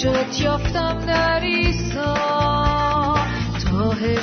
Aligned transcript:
نجات 0.00 0.40
یافتم 0.40 0.98
در 1.06 1.40
عیسی 1.40 2.14
تاهر 3.70 4.20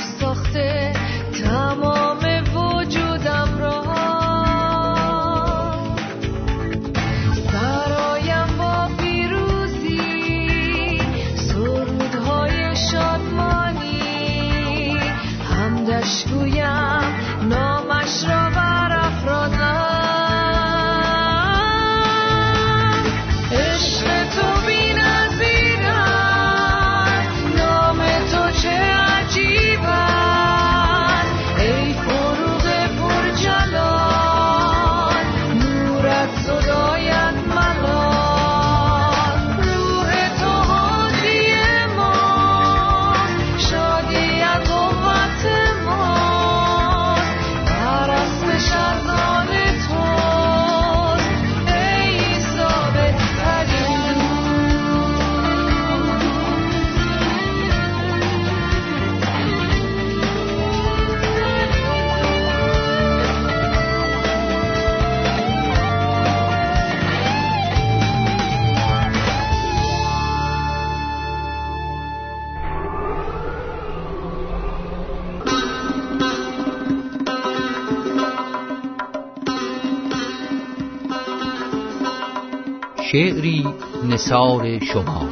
شعری 83.18 83.66
نثار 84.10 84.78
شما. 84.78 85.28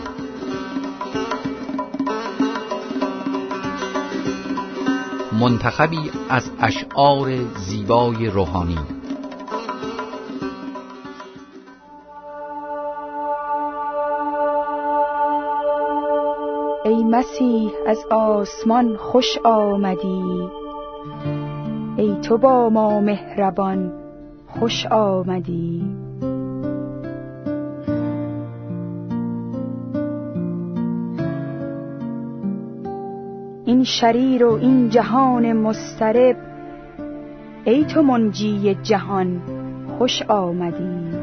منتخبی 5.41 6.11
از 6.29 6.51
اشعار 6.61 7.37
زیبای 7.57 8.27
روحانی. 8.27 8.79
ای 16.85 17.05
مسیح 17.05 17.71
از 17.87 17.99
آسمان 18.11 18.97
خوش 18.97 19.39
آمدی. 19.45 20.49
ای 21.97 22.17
تو 22.23 22.39
با 22.39 22.69
ما 22.69 23.01
مهربان 23.01 23.93
خوش 24.49 24.87
آمدی. 24.87 26.06
شریر 33.87 34.45
و 34.45 34.53
این 34.53 34.89
جهان 34.89 35.53
مسترب 35.53 36.37
ای 37.65 37.85
تو 37.85 38.03
منجی 38.03 38.75
جهان 38.75 39.41
خوش 39.99 40.23
آمدی. 40.23 41.17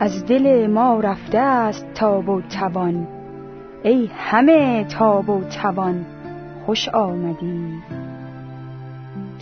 از 0.00 0.26
دل 0.26 0.66
ما 0.66 1.00
رفته 1.00 1.38
است 1.38 1.86
تاب 1.94 2.28
و 2.28 2.40
توان 2.40 3.06
ای 3.82 4.10
همه 4.16 4.84
تاب 4.84 5.30
و 5.30 5.44
توان 5.44 6.06
خوش 6.66 6.88
آمدی. 6.88 7.82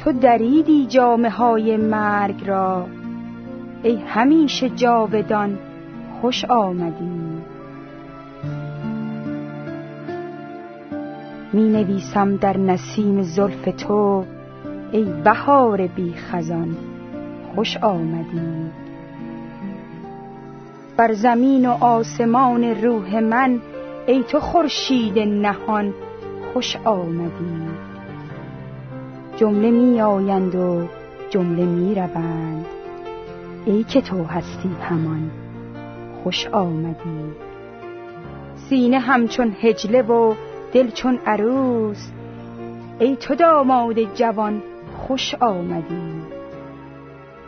تو 0.05 0.13
دریدی 0.13 0.87
جامه 0.87 1.31
های 1.31 1.77
مرگ 1.77 2.49
را 2.49 2.87
ای 3.83 3.97
همیشه 3.97 4.69
جاودان 4.69 5.59
خوش 6.21 6.45
آمدی. 6.45 7.28
می 11.53 11.69
نویسم 11.69 12.37
در 12.37 12.57
نسیم 12.57 13.23
زلف 13.23 13.69
تو 13.79 14.25
ای 14.93 15.05
بهار 15.25 15.87
بی 15.87 16.15
خزان 16.15 16.77
خوش 17.55 17.77
آمدی. 17.77 18.71
بر 20.97 21.13
زمین 21.13 21.67
و 21.69 21.71
آسمان 21.71 22.65
روح 22.65 23.21
من 23.21 23.61
ای 24.07 24.23
تو 24.23 24.41
خورشید 24.41 25.19
نهان 25.19 25.95
خوش 26.53 26.77
آمدی. 26.85 27.69
جمله 29.37 29.71
می 29.71 30.01
آیند 30.01 30.55
و 30.55 30.83
جمله 31.31 31.65
می 31.65 31.95
روند 31.95 32.67
ای 33.65 33.85
که 33.85 34.01
تو 34.01 34.25
هستی 34.25 34.71
همان 34.83 35.31
خوش 36.23 36.47
آمدی. 36.47 37.33
سینه 38.69 38.99
همچون 38.99 39.57
هجله 39.61 40.03
و 40.03 40.35
دل 40.73 40.91
چون 40.91 41.19
عروس 41.27 42.11
ای 42.99 43.17
تو 43.17 43.35
داماد 43.35 44.15
جوان 44.15 44.63
خوش 44.97 45.35
آمدی. 45.35 46.23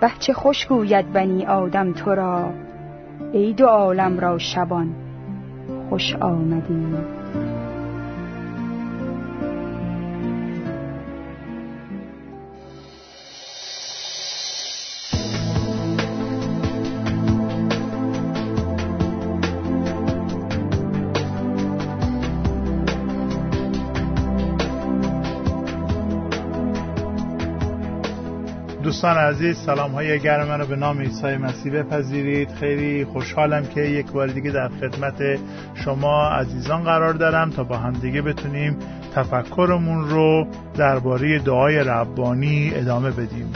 بچه 0.03 0.33
خوش 0.33 0.67
گوید 0.67 1.13
بنی 1.13 1.47
آدم 1.47 1.93
تو 1.93 2.15
را 2.15 2.51
ای 3.33 3.53
دو 3.53 3.67
عالم 3.67 4.19
را 4.19 4.39
شبان 4.39 4.95
خوش 5.89 6.17
آمدی. 6.17 6.95
دوستان 29.01 29.19
عزیز 29.19 29.59
سلام 29.59 29.91
های 29.91 30.19
گرم 30.19 30.49
من 30.49 30.61
رو 30.61 30.67
به 30.67 30.77
نام 30.77 31.01
عیسی 31.01 31.37
مسیح 31.37 31.73
بپذیرید. 31.73 32.51
خیلی 32.51 33.05
خوشحالم 33.05 33.67
که 33.67 33.81
یک 33.81 34.07
بار 34.07 34.27
دیگه 34.27 34.51
در 34.51 34.69
خدمت 34.69 35.39
شما 35.75 36.29
عزیزان 36.29 36.85
قرار 36.85 37.13
دارم 37.13 37.51
تا 37.51 37.65
با 37.65 37.77
هم 37.77 37.93
دیگه 37.93 38.23
بتونیم 38.23 38.77
تفکرمون 39.15 40.09
رو 40.09 40.47
درباره 40.77 41.39
دعای 41.39 41.79
ربانی 41.79 42.73
ادامه 42.75 43.11
بدیم. 43.11 43.53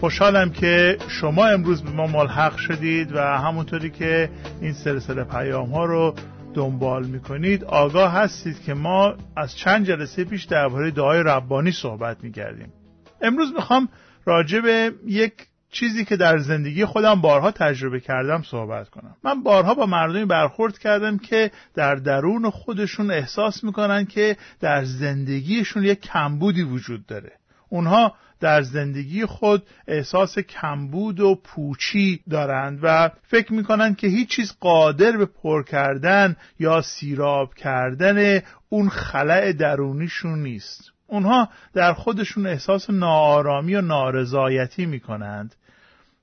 خوشحالم 0.00 0.50
که 0.50 0.96
شما 1.08 1.46
امروز 1.46 1.82
به 1.82 1.90
ما 1.90 2.06
ملحق 2.06 2.56
شدید 2.56 3.12
و 3.16 3.20
همونطوری 3.20 3.90
که 3.90 4.30
این 4.60 4.72
سلسله 4.72 5.24
پیام 5.24 5.70
ها 5.70 5.84
رو 5.84 6.14
دنبال 6.54 7.06
می‌کنید 7.06 7.64
آگاه 7.64 8.12
هستید 8.12 8.62
که 8.62 8.74
ما 8.74 9.14
از 9.36 9.56
چند 9.56 9.86
جلسه 9.86 10.24
پیش 10.24 10.44
درباره 10.44 10.90
دعای 10.90 11.22
ربانی 11.22 11.72
صحبت 11.72 12.16
می‌کردیم. 12.22 12.72
امروز 13.20 13.52
می‌خوام 13.52 13.88
راجع 14.24 14.60
به 14.60 14.92
یک 15.06 15.32
چیزی 15.70 16.04
که 16.04 16.16
در 16.16 16.38
زندگی 16.38 16.84
خودم 16.84 17.20
بارها 17.20 17.50
تجربه 17.50 18.00
کردم 18.00 18.42
صحبت 18.42 18.88
کنم. 18.88 19.16
من 19.24 19.42
بارها 19.42 19.74
با 19.74 19.86
مردمی 19.86 20.24
برخورد 20.24 20.78
کردم 20.78 21.18
که 21.18 21.50
در 21.74 21.94
درون 21.94 22.50
خودشون 22.50 23.10
احساس 23.10 23.64
می‌کنن 23.64 24.04
که 24.04 24.36
در 24.60 24.84
زندگیشون 24.84 25.84
یک 25.84 26.00
کمبودی 26.00 26.62
وجود 26.62 27.06
داره. 27.06 27.32
اونها 27.68 28.14
در 28.40 28.62
زندگی 28.62 29.26
خود 29.26 29.62
احساس 29.88 30.38
کمبود 30.38 31.20
و 31.20 31.34
پوچی 31.44 32.20
دارند 32.30 32.78
و 32.82 33.10
فکر 33.22 33.52
می‌کنند 33.52 33.96
که 33.96 34.06
هیچ 34.06 34.28
چیز 34.28 34.56
قادر 34.60 35.16
به 35.16 35.26
پر 35.26 35.62
کردن 35.62 36.36
یا 36.58 36.82
سیراب 36.82 37.54
کردن 37.54 38.40
اون 38.68 38.88
خلع 38.88 39.52
درونیشون 39.52 40.42
نیست. 40.42 40.93
اونها 41.06 41.48
در 41.74 41.92
خودشون 41.92 42.46
احساس 42.46 42.90
ناآرامی 42.90 43.74
و 43.74 43.80
نارضایتی 43.80 44.86
می‌کنند. 44.86 45.54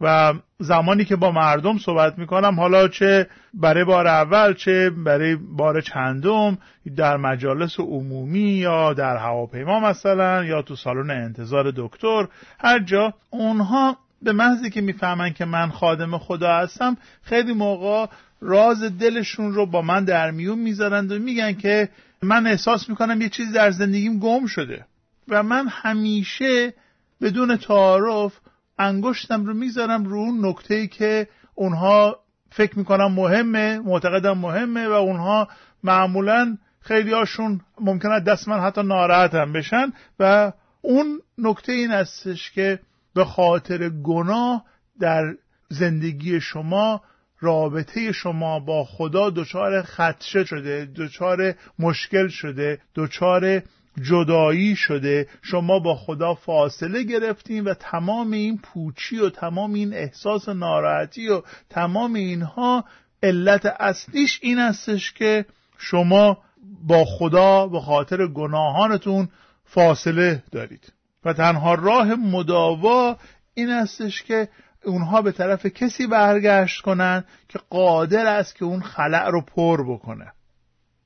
و 0.01 0.33
زمانی 0.59 1.05
که 1.05 1.15
با 1.15 1.31
مردم 1.31 1.77
صحبت 1.77 2.17
می‌کنم 2.19 2.59
حالا 2.59 2.87
چه 2.87 3.27
برای 3.53 3.83
بار 3.83 4.07
اول 4.07 4.53
چه 4.53 4.89
برای 4.89 5.35
بار 5.35 5.81
چندم 5.81 6.57
در 6.95 7.17
مجالس 7.17 7.79
عمومی 7.79 8.39
یا 8.39 8.93
در 8.93 9.17
هواپیما 9.17 9.79
مثلا 9.79 10.43
یا 10.43 10.61
تو 10.61 10.75
سالن 10.75 11.11
انتظار 11.11 11.73
دکتر 11.75 12.27
هر 12.59 12.79
جا 12.79 13.13
اونها 13.29 13.97
به 14.21 14.31
محضی 14.31 14.69
که 14.69 14.81
می‌فهمن 14.81 15.33
که 15.33 15.45
من 15.45 15.69
خادم 15.69 16.17
خدا 16.17 16.55
هستم 16.55 16.97
خیلی 17.23 17.53
موقع 17.53 18.05
راز 18.41 18.83
دلشون 18.83 19.53
رو 19.53 19.65
با 19.65 19.81
من 19.81 20.05
در 20.05 20.31
میون 20.31 20.59
می‌ذارند 20.59 21.11
و 21.11 21.19
میگن 21.19 21.53
که 21.53 21.89
من 22.23 22.47
احساس 22.47 22.89
می‌کنم 22.89 23.21
یه 23.21 23.29
چیزی 23.29 23.51
در 23.51 23.71
زندگیم 23.71 24.19
گم 24.19 24.45
شده 24.45 24.85
و 25.27 25.43
من 25.43 25.67
همیشه 25.67 26.73
بدون 27.21 27.57
تعارف 27.57 28.39
انگشتم 28.79 29.45
رو 29.45 29.53
می‌ذارم 29.53 30.05
رو 30.05 30.17
اون 30.17 30.45
نکته 30.45 30.87
که 30.87 31.27
اونها 31.55 32.19
فکر 32.49 32.77
می‌کنم 32.77 33.11
مهمه 33.11 33.79
معتقدم 33.79 34.37
مهمه 34.37 34.87
و 34.87 34.91
اونها 34.91 35.47
معمولا 35.83 36.57
خیلی 36.79 37.11
هاشون 37.11 37.61
ممکنه 37.79 38.19
دست 38.19 38.47
من 38.47 38.59
حتی 38.59 38.83
ناراحت 38.83 39.35
هم 39.35 39.53
بشن 39.53 39.93
و 40.19 40.51
اون 40.81 41.21
نکته 41.37 41.71
این 41.71 41.91
هستش 41.91 42.51
که 42.51 42.79
به 43.13 43.25
خاطر 43.25 43.89
گناه 43.89 44.65
در 44.99 45.35
زندگی 45.69 46.41
شما 46.41 47.01
رابطه 47.41 48.11
شما 48.11 48.59
با 48.59 48.83
خدا 48.83 49.29
دچار 49.29 49.81
خدشه 49.81 50.43
شده 50.43 50.91
دچار 50.95 51.53
مشکل 51.79 52.27
شده 52.27 52.79
دچار 52.95 53.61
جدایی 54.01 54.75
شده. 54.75 55.27
شما 55.41 55.79
با 55.79 55.95
خدا 55.95 56.33
فاصله 56.33 57.03
گرفتین 57.03 57.63
و 57.63 57.73
تمام 57.73 58.31
این 58.31 58.57
پوچی 58.57 59.17
و 59.19 59.29
تمام 59.29 59.73
این 59.73 59.93
احساس 59.93 60.49
ناراحتی 60.49 61.29
و 61.29 61.41
تمام 61.69 62.13
اینها 62.13 62.85
علت 63.23 63.65
اصلیش 63.65 64.39
این 64.41 64.59
استش 64.59 65.11
که 65.11 65.45
شما 65.77 66.37
با 66.87 67.05
خدا 67.05 67.67
به 67.67 67.79
خاطر 67.79 68.27
گناهانتون 68.27 69.29
فاصله 69.65 70.43
دارید. 70.51 70.93
و 71.25 71.33
تنها 71.33 71.73
راه 71.73 72.15
مداوا 72.15 73.17
این 73.53 73.69
استش 73.69 74.23
که 74.23 74.49
اونها 74.85 75.21
به 75.21 75.31
طرف 75.31 75.65
کسی 75.65 76.07
برگشت 76.07 76.81
کنند 76.81 77.25
که 77.49 77.59
قادر 77.69 78.25
است 78.25 78.55
که 78.55 78.65
اون 78.65 78.81
خلع 78.81 79.29
رو 79.29 79.41
پر 79.41 79.93
بکنه. 79.93 80.31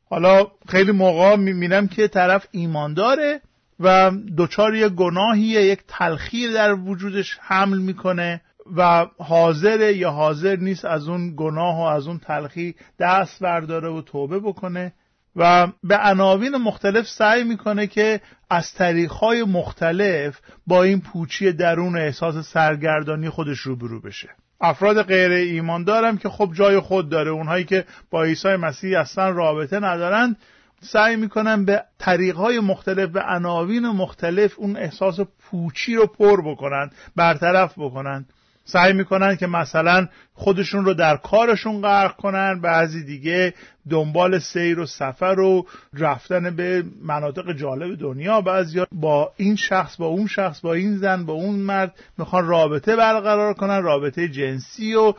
حالا 0.09 0.47
خیلی 0.67 0.91
موقع 0.91 1.35
می‌بینم 1.35 1.87
که 1.87 2.07
طرف 2.07 2.47
ایمان 2.51 2.93
داره 2.93 3.41
و 3.79 4.11
دچار 4.37 4.75
یک 4.75 4.93
گناهیه 4.93 5.61
یک 5.61 5.79
تلخیر 5.87 6.53
در 6.53 6.73
وجودش 6.73 7.37
حمل 7.41 7.77
می‌کنه 7.77 8.41
و 8.75 9.05
حاضر 9.19 9.91
یا 9.91 10.11
حاضر 10.11 10.55
نیست 10.55 10.85
از 10.85 11.07
اون 11.07 11.33
گناه 11.37 11.77
و 11.77 11.81
از 11.81 12.07
اون 12.07 12.19
تلخی 12.19 12.75
دست 12.99 13.43
برداره 13.43 13.89
و 13.89 14.01
توبه 14.01 14.39
بکنه. 14.39 14.93
و 15.35 15.67
به 15.83 15.97
عناوین 15.97 16.55
مختلف 16.55 17.07
سعی 17.07 17.43
می‌کنه 17.43 17.87
که 17.87 18.21
از 18.49 18.73
طریقهای 18.73 19.43
مختلف 19.43 20.39
با 20.67 20.83
این 20.83 21.01
پوچی 21.01 21.51
درون 21.51 21.97
احساس 21.97 22.35
سرگردانی 22.47 23.29
خودش 23.29 23.59
روبرو 23.59 24.01
بشه. 24.01 24.29
افراد 24.61 25.03
غیر 25.03 25.31
ایمان 25.31 25.83
دارم 25.83 26.17
که 26.17 26.29
خب 26.29 26.51
جای 26.53 26.79
خود 26.79 27.09
داره 27.09 27.31
اونهایی 27.31 27.63
که 27.63 27.85
با 28.09 28.23
عیسی 28.23 28.55
مسیح 28.55 28.99
اصلا 28.99 29.29
رابطه 29.29 29.79
ندارند 29.79 30.37
سعی 30.81 31.15
می‌کنن 31.15 31.65
به 31.65 31.83
طریقهای 31.99 32.59
مختلف 32.59 33.09
به 33.09 33.21
عناوین 33.21 33.87
مختلف 33.87 34.53
اون 34.57 34.77
احساس 34.77 35.19
پوچی 35.19 35.95
رو 35.95 36.07
پر 36.07 36.41
بکنن 36.41 36.89
برطرف 37.15 37.73
بکنن 37.77 38.25
سعی 38.65 38.93
می‌کنن 38.93 39.35
که 39.35 39.47
مثلا 39.47 40.07
خودشون 40.33 40.85
رو 40.85 40.93
در 40.93 41.17
کارشون 41.17 41.81
غرق 41.81 42.15
کنن 42.15 42.61
بعضی 42.61 43.03
دیگه 43.03 43.53
دنبال 43.89 44.39
سیر 44.39 44.79
و 44.79 44.85
سفر 44.85 45.39
و 45.39 45.65
رفتن 45.93 46.55
به 46.55 46.83
مناطق 47.01 47.51
جالب 47.51 47.99
دنیا 47.99 48.41
بعضی 48.41 48.85
با 48.91 49.33
این 49.37 49.55
شخص 49.55 49.97
با 49.97 50.05
اون 50.05 50.27
شخص 50.27 50.59
با 50.59 50.73
این 50.73 50.97
زن 50.97 51.25
با 51.25 51.33
اون 51.33 51.55
مرد 51.55 51.95
می‌خوان 52.17 52.47
رابطه 52.47 52.95
برقرار 52.95 53.53
کنن 53.53 53.83
رابطه 53.83 54.27
جنسی 54.27 54.93
و 54.93 55.13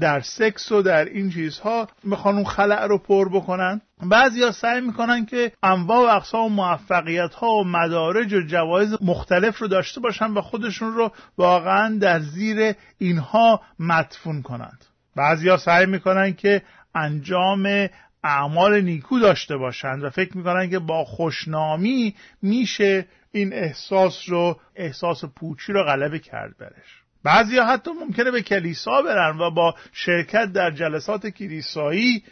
در 0.00 0.20
سکس 0.20 0.72
و 0.72 0.82
در 0.82 1.04
این 1.04 1.30
چیزها 1.30 1.88
می‌خوان 2.04 2.34
اون 2.34 2.44
خلع 2.44 2.86
رو 2.86 2.98
پر 2.98 3.28
بکنن. 3.28 3.80
بعضی 4.02 4.42
ها 4.42 4.52
سعی 4.52 4.80
می‌کنن 4.80 5.26
که 5.26 5.52
انواع 5.62 5.98
و 5.98 6.16
اقسام 6.16 6.52
موفقیت 6.52 7.34
ها 7.34 7.48
و 7.48 7.64
مدارج 7.64 8.34
و 8.34 8.40
جوایز 8.40 8.96
مختلف 9.02 9.58
رو 9.58 9.68
داشته 9.68 10.00
باشن 10.00 10.26
و 10.30 10.40
خودشون 10.40 10.94
رو 10.94 11.12
واقعا 11.38 11.98
در 11.98 12.20
زیر 12.20 12.74
اینها 12.98 13.60
مدفون 13.78 14.42
کنند. 14.42 14.84
بعضی 15.16 15.48
ها 15.48 15.56
سعی 15.56 15.86
می‌کنن 15.86 16.32
که 16.32 16.62
انجام 16.94 17.88
اعمال 18.24 18.80
نیکو 18.80 19.18
داشته 19.18 19.56
باشند 19.56 20.04
و 20.04 20.10
فکر 20.10 20.36
می‌کنن 20.36 20.70
که 20.70 20.78
با 20.78 21.04
خوشنامی 21.04 22.14
میشه 22.42 23.06
این 23.32 23.52
احساس 23.52 24.22
رو 24.28 24.60
احساس 24.76 25.24
پوچی 25.24 25.72
رو 25.72 25.84
غلبه 25.84 26.18
کرد 26.18 26.58
برش. 26.58 26.99
بعضی 27.24 27.58
حتی 27.58 27.90
ممکنه 27.90 28.30
به 28.30 28.42
کلیسا 28.42 29.02
برن 29.02 29.38
و 29.38 29.50
با 29.50 29.74
شرکت 29.92 30.52
در 30.52 30.70
جلسات 30.70 31.26
کلیسایی 31.26 32.22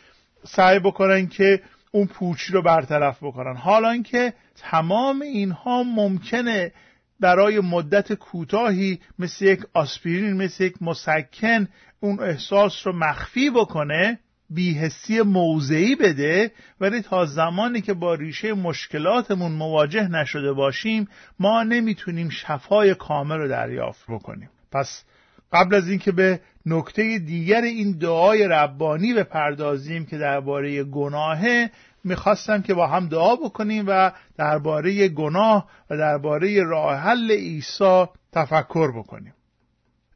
سعی 0.44 0.78
بکنن 0.78 1.26
که 1.26 1.62
اون 1.92 2.06
پوچی 2.06 2.52
رو 2.52 2.62
برطرف 2.62 3.22
بکنن. 3.22 3.56
حالا 3.56 4.02
که 4.02 4.32
تمام 4.56 5.22
اینها 5.22 5.82
ممکنه 5.82 6.72
برای 7.20 7.60
مدت 7.60 8.12
کوتاهی 8.12 9.00
مثل 9.18 9.44
یک 9.44 9.60
آسپرین 9.74 10.32
مثل 10.32 10.64
یک 10.64 10.82
مسکن 10.82 11.68
اون 12.00 12.20
احساس 12.20 12.86
رو 12.86 12.92
مخفی 12.92 13.50
بکنه 13.50 14.18
بیهسی 14.50 15.22
موضعی 15.22 15.94
بده 15.94 16.52
ولی 16.80 17.02
تا 17.02 17.26
زمانی 17.26 17.80
که 17.80 17.94
با 17.94 18.14
ریشه 18.14 18.52
مشکلاتمون 18.52 19.52
مواجه 19.52 20.08
نشده 20.08 20.52
باشیم 20.52 21.08
ما 21.38 21.62
نمی‌تونیم 21.62 22.28
شفای 22.28 22.94
کامل 22.94 23.36
رو 23.36 23.48
دریافت 23.48 24.04
بکنیم. 24.08 24.50
پس 24.72 25.04
قبل 25.52 25.74
از 25.74 25.88
اینکه 25.88 26.12
به 26.12 26.40
نکته 26.66 27.18
دیگر 27.18 27.62
این 27.62 27.98
دعای 27.98 28.48
ربانی 28.48 29.14
بپردازیم 29.14 30.06
که 30.06 30.18
درباره 30.18 30.84
گناهه 30.84 31.70
می‌خواستم 32.04 32.62
که 32.62 32.74
با 32.74 32.86
هم 32.86 33.08
دعا 33.08 33.36
بکنیم 33.36 33.84
و 33.88 34.12
درباره 34.38 35.08
گناه 35.08 35.68
و 35.90 35.96
درباره 35.96 36.62
راه 36.64 36.96
حل 36.96 37.30
عیسی 37.30 38.06
تفکر 38.32 38.98
بکنیم. 38.98 39.34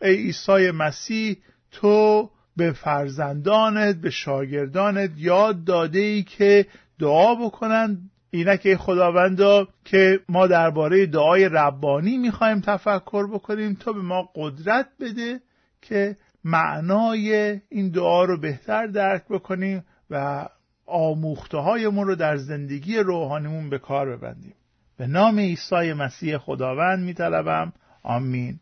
ای 0.02 0.16
عیسی 0.16 0.71
مسیح 0.71 1.37
تو 1.71 2.30
به 2.56 2.73
فرزندانت 2.73 3.97
به 3.97 4.11
شاگردانت 4.11 5.11
یاد 5.16 5.64
داده 5.64 5.99
ای 5.99 6.23
که 6.23 6.66
دعا 6.99 7.35
بکنند 7.35 8.11
اینک 8.35 8.75
خداوندا 8.77 9.69
که 9.85 10.21
ما 10.29 10.47
درباره 10.47 11.07
دعای 11.07 11.49
ربانی 11.49 12.19
می‌خوایم 12.19 12.61
تفکر 12.61 13.27
بکنیم 13.27 13.75
تو 13.75 13.93
به 13.93 14.03
ما 14.03 14.29
قدرت 14.35 14.87
بده 15.01 15.41
که 15.83 16.17
معنای 16.45 17.61
این 17.69 17.91
دعا 17.91 18.25
رو 18.25 18.41
بهتر 18.41 18.87
درک 18.87 19.23
بکنیم 19.31 19.85
و 20.11 20.47
آموخته 20.87 21.59
هایمون 21.59 22.07
رو 22.07 22.15
در 22.15 22.37
زندگی 22.37 22.99
روحانیمون 22.99 23.71
به 23.71 23.79
کار 23.79 24.17
ببندیم. 24.17 24.55
به 24.97 25.07
نام 25.07 25.39
عیسی 25.39 25.93
مسیح 25.93 26.39
خداوند 26.39 27.05
میطلبم. 27.05 27.73
آمین. 28.03 28.61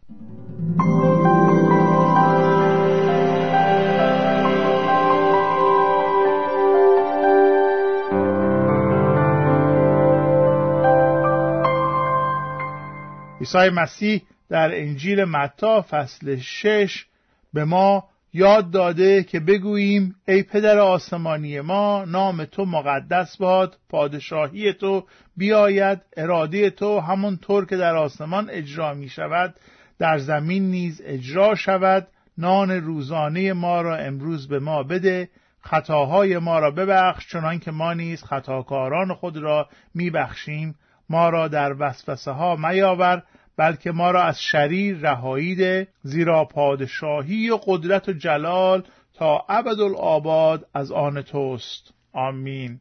عیسی 13.41 13.71
مسیح 13.71 14.23
در 14.49 14.81
انجیل 14.81 15.25
متا 15.25 15.85
فصل 15.91 16.37
شش 16.37 17.07
به 17.53 17.65
ما 17.65 18.05
یاد 18.33 18.71
داده 18.71 19.23
که 19.23 19.41
بگوییم 19.41 20.15
ای 20.29 20.43
پدر 20.43 20.79
آسمانی 20.79 21.61
ما 21.61 22.05
نام 22.05 22.45
تو 22.45 22.65
مقدس 22.65 23.37
باد 23.37 23.79
پادشاهی 23.89 24.73
تو 24.73 25.05
بیاید 25.37 26.01
اراده 26.17 26.71
تو 26.71 27.01
همونطور 27.01 27.67
که 27.67 27.77
در 27.77 27.97
آسمان 27.97 28.51
اجرا 28.51 28.95
می 28.95 29.09
شود 29.09 29.55
در 29.99 30.19
زمین 30.19 30.71
نیز 30.71 31.03
اجرا 31.05 31.55
شود 31.55 32.09
نان 32.39 32.71
روزانه 32.71 33.53
ما 33.53 33.83
را 33.83 33.97
امروز 33.97 34.49
به 34.49 34.59
ما 34.59 34.83
بده 34.83 35.29
خطاهای 35.61 36.39
ما 36.39 36.59
را 36.59 36.71
ببخش 36.71 37.29
چنان 37.29 37.59
که 37.59 37.71
ما 37.71 37.93
نیز 37.93 38.25
خطاکاران 38.25 39.15
خود 39.15 39.37
را 39.37 39.69
میبخشیم 39.95 40.75
ما 41.11 41.29
را 41.29 41.49
در 41.49 41.77
وسوسه 41.79 42.31
ها 42.31 42.57
میاور 42.57 43.23
بلکه 43.57 43.93
ما 43.93 44.11
را 44.11 44.23
از 44.23 44.43
شریر 44.43 44.97
رهایی 44.97 45.55
ده 45.55 45.89
زیرا 46.03 46.45
پادشاهی 46.45 47.51
و 47.51 47.57
قدرت 47.67 48.09
و 48.09 48.13
جلال 48.13 48.83
تا 49.15 49.45
ابدالآباد 49.49 50.67
از 50.75 50.93
آن 50.93 51.23
توست. 51.23 51.95
آمین. 52.13 52.81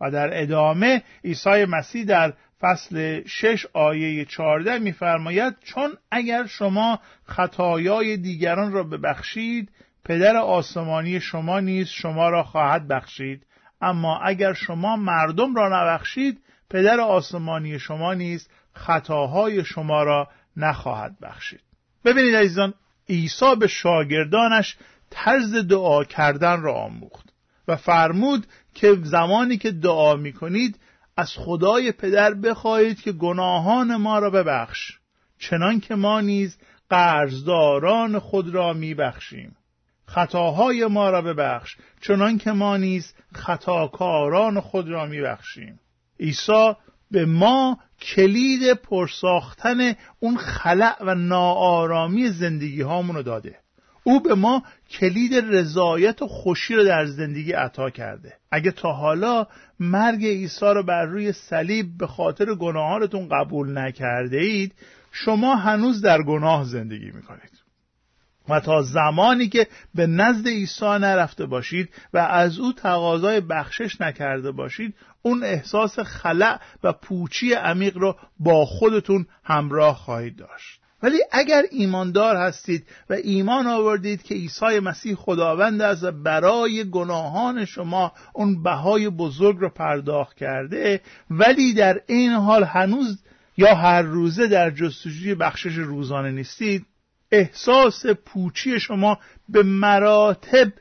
و 0.00 0.10
در 0.10 0.42
ادامه 0.42 1.02
عیسی 1.24 1.64
مسیح 1.64 2.04
در 2.04 2.32
فصل 2.60 3.22
شش 3.26 3.66
آیه 3.72 4.24
چارده 4.24 4.78
میفرماید 4.78 5.54
چون 5.64 5.92
اگر 6.10 6.46
شما 6.46 7.00
خطایای 7.24 8.16
دیگران 8.16 8.72
را 8.72 8.82
ببخشید 8.82 9.68
پدر 10.04 10.36
آسمانی 10.36 11.20
شما 11.20 11.60
نیز 11.60 11.88
شما 11.88 12.28
را 12.28 12.42
خواهد 12.42 12.88
بخشید. 12.88 13.46
اما 13.80 14.18
اگر 14.18 14.52
شما 14.52 14.96
مردم 14.96 15.54
را 15.54 15.68
نبخشید 15.68 16.40
پدر 16.74 17.00
آسمانی 17.00 17.78
شما 17.78 18.14
نیز 18.14 18.48
خطاهای 18.72 19.64
شما 19.64 20.02
را 20.02 20.28
نخواهد 20.56 21.16
بخشید. 21.22 21.60
ببینید 22.04 22.34
عزیزان 22.34 22.74
عیسی 23.08 23.56
به 23.58 23.66
شاگردانش 23.66 24.76
طرز 25.10 25.54
دعا 25.54 26.04
کردن 26.04 26.62
را 26.62 26.74
آموخت 26.74 27.28
و 27.68 27.76
فرمود 27.76 28.46
که 28.74 28.96
زمانی 29.02 29.56
که 29.56 29.70
دعا 29.70 30.14
می 30.16 30.32
کنید 30.32 30.78
از 31.16 31.32
خدای 31.36 31.92
پدر 31.92 32.34
بخواهید 32.34 33.00
که 33.00 33.12
گناهان 33.12 33.96
ما 33.96 34.18
را 34.18 34.30
ببخش 34.30 34.92
چنان 35.38 35.80
که 35.80 35.94
ما 35.94 36.20
نیز 36.20 36.58
قرضداران 36.90 38.18
خود 38.18 38.54
را 38.54 38.72
میبخشیم. 38.72 39.56
خطاهای 40.06 40.86
ما 40.86 41.10
را 41.10 41.22
ببخش 41.22 41.76
چنان 42.00 42.38
که 42.38 42.52
ما 42.52 42.76
نیز 42.76 43.14
خطاکاران 43.34 44.60
خود 44.60 44.88
را 44.88 45.06
میبخشیم. 45.06 45.80
عیسی 46.20 46.72
به 47.10 47.26
ما 47.26 47.78
کلید 48.00 48.72
پرساختن 48.72 49.94
اون 50.20 50.36
خلع 50.36 50.96
و 51.00 51.14
ناآرامی 51.14 52.28
زندگی 52.28 52.82
هامونو 52.82 53.22
داده. 53.22 53.58
او 54.04 54.20
به 54.20 54.34
ما 54.34 54.62
کلید 54.90 55.34
رضایت 55.34 56.22
و 56.22 56.26
خوشی 56.26 56.74
رو 56.74 56.84
در 56.84 57.06
زندگی 57.06 57.52
عطا 57.52 57.90
کرده. 57.90 58.32
اگه 58.50 58.70
تا 58.70 58.92
حالا 58.92 59.46
مرگ 59.80 60.24
عیسی 60.24 60.66
رو 60.66 60.82
بر 60.82 61.04
روی 61.04 61.32
صلیب 61.32 61.98
به 61.98 62.06
خاطر 62.06 62.54
گناهانتون 62.54 63.28
قبول 63.28 63.78
نکرده 63.78 64.38
اید 64.38 64.74
شما 65.12 65.56
هنوز 65.56 66.00
در 66.00 66.22
گناه 66.22 66.64
زندگی 66.64 67.10
می‌کنید. 67.10 67.64
و 68.48 68.60
تا 68.60 68.82
زمانی 68.82 69.48
که 69.48 69.66
به 69.94 70.06
نزد 70.06 70.48
عیسی 70.48 70.84
نرفته 70.84 71.46
باشید 71.46 71.88
و 72.12 72.18
از 72.18 72.58
او 72.58 72.72
تقاضای 72.72 73.40
بخشش 73.40 74.00
نکرده 74.00 74.52
باشید 74.52 74.94
اون 75.26 75.44
احساس 75.44 75.98
خلع 75.98 76.60
و 76.82 76.92
پوچی 76.92 77.52
عمیق 77.52 77.96
رو 77.96 78.16
با 78.38 78.64
خودتون 78.64 79.26
همراه 79.44 79.96
خواهید 79.96 80.36
داشت. 80.36 80.80
ولی 81.02 81.18
اگر 81.32 81.62
ایماندار 81.70 82.36
هستید 82.36 82.86
و 83.10 83.12
ایمان 83.12 83.66
آوردید 83.66 84.22
که 84.22 84.34
عیسی 84.34 84.80
مسیح 84.80 85.14
خداوند 85.14 85.80
و 86.02 86.12
برای 86.12 86.90
گناهان 86.90 87.64
شما 87.64 88.12
اون 88.32 88.62
بهای 88.62 89.08
بزرگ 89.08 89.58
رو 89.58 89.68
پرداخت 89.68 90.36
کرده 90.36 91.00
ولی 91.30 91.74
در 91.74 92.00
این 92.06 92.32
حال 92.32 92.64
هنوز 92.64 93.22
یا 93.56 93.74
هر 93.74 94.02
روزه 94.02 94.46
در 94.46 94.70
جستجوی 94.70 95.34
بخشش 95.34 95.74
روزانه 95.74 96.30
نیستید 96.30 96.86
احساس 97.32 98.06
پوچی 98.06 98.80
شما 98.80 99.18
به 99.48 99.62
مراتب 99.62 100.72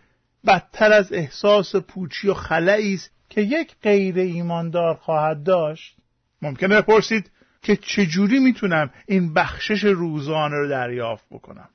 بدتر 0.48 0.94
از 0.94 1.14
احساس 1.14 1.76
پوچی 1.76 2.28
و 2.28 2.34
خلایی 2.34 2.94
است 2.94 3.13
که 3.34 3.42
یک 3.42 3.76
غیر 3.82 4.20
ایماندار 4.20 4.96
خواهد 4.96 5.44
داشت 5.44 5.98
ممکنه 6.42 6.82
بپرسید 6.82 7.32
که 7.62 7.76
چجوری 7.76 8.40
می‌تونم 8.40 8.90
این 9.08 9.34
بخشش 9.34 9.84
روزانه 9.84 10.56
رو 10.56 10.70
دریافت 10.70 11.26
بکنم؟ 11.32 11.70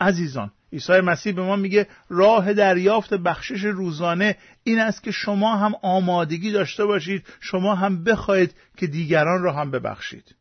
عزیزان 0.00 0.52
عیسی 0.72 1.00
مسیح 1.00 1.32
به 1.32 1.42
ما 1.42 1.56
میگه 1.56 1.86
راه 2.08 2.52
دریافت 2.52 3.14
بخشش 3.14 3.64
روزانه 3.64 4.36
این 4.64 4.80
است 4.80 5.02
که 5.02 5.10
شما 5.10 5.56
هم 5.56 5.74
آمادگی 5.82 6.52
داشته 6.52 6.84
باشید 6.84 7.26
شما 7.40 7.74
هم 7.74 8.04
بخواهید 8.04 8.54
که 8.76 8.86
دیگران 8.86 9.42
را 9.42 9.52
هم 9.52 9.70
ببخشید. 9.70 10.34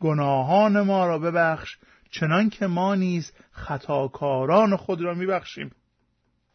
گناهان 0.00 0.80
ما 0.80 1.06
را 1.06 1.18
ببخش 1.18 1.76
چنان 2.10 2.50
که 2.50 2.66
ما 2.66 2.94
نیز 2.94 3.32
خطاکاران 3.52 4.76
خود 4.76 5.00
را 5.00 5.14
میبخشیم. 5.14 5.70